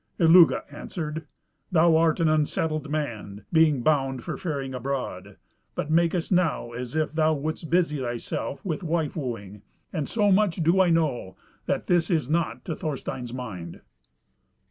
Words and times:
Illugi 0.19 0.55
answered, 0.71 1.27
"Thou 1.71 1.95
art 1.95 2.19
an 2.19 2.27
unsettled 2.27 2.89
man, 2.89 3.45
being 3.53 3.83
bound 3.83 4.23
for 4.23 4.35
faring 4.35 4.73
abroad, 4.73 5.37
but 5.75 5.91
makest 5.91 6.31
now 6.31 6.71
as 6.71 6.95
if 6.95 7.13
thou 7.13 7.35
wouldst 7.35 7.69
busy 7.69 7.99
thyself 7.99 8.65
with 8.65 8.81
wife 8.81 9.15
wooing; 9.15 9.61
and 9.93 10.09
so 10.09 10.31
much 10.31 10.55
do 10.63 10.81
I 10.81 10.89
know, 10.89 11.35
that 11.67 11.85
this 11.85 12.09
is 12.09 12.31
not 12.31 12.65
to 12.65 12.75
Thorstein's 12.75 13.31
mind." 13.31 13.81